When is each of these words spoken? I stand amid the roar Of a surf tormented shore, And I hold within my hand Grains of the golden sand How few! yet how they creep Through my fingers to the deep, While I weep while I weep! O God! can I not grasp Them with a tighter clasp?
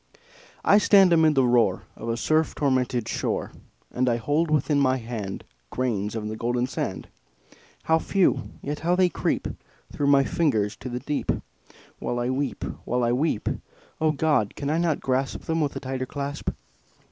I 0.65 0.79
stand 0.79 1.13
amid 1.13 1.35
the 1.35 1.45
roar 1.45 1.83
Of 1.95 2.09
a 2.09 2.17
surf 2.17 2.55
tormented 2.55 3.07
shore, 3.07 3.51
And 3.91 4.09
I 4.09 4.17
hold 4.17 4.49
within 4.49 4.79
my 4.79 4.97
hand 4.97 5.43
Grains 5.69 6.15
of 6.15 6.27
the 6.27 6.35
golden 6.35 6.65
sand 6.65 7.07
How 7.83 7.99
few! 7.99 8.49
yet 8.63 8.79
how 8.79 8.95
they 8.95 9.09
creep 9.09 9.47
Through 9.93 10.07
my 10.07 10.23
fingers 10.23 10.75
to 10.77 10.89
the 10.89 11.01
deep, 11.01 11.31
While 11.99 12.17
I 12.17 12.31
weep 12.31 12.63
while 12.83 13.03
I 13.03 13.11
weep! 13.11 13.47
O 14.01 14.11
God! 14.11 14.55
can 14.55 14.71
I 14.71 14.79
not 14.79 15.01
grasp 15.01 15.41
Them 15.41 15.61
with 15.61 15.75
a 15.75 15.79
tighter 15.79 16.07
clasp? 16.07 16.49